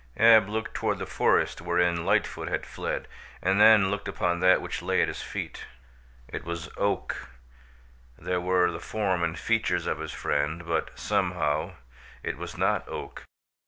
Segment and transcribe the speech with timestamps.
[0.17, 3.07] Ab looked toward the forest wherein Lightfoot had fled
[3.39, 5.65] and then looked upon that which lay at his feet.
[6.27, 7.29] It was Oak
[8.17, 11.73] there were the form and features of his friend but, somehow,
[12.23, 13.25] it was not Oak.